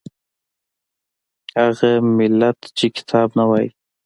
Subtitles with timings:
[1.59, 3.69] هغه ملت چې کتاب نه وايي